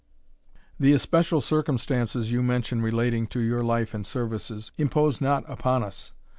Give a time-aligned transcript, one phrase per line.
[0.79, 6.13] The especial circumstances you mention relating to your life and services, impose not upon us.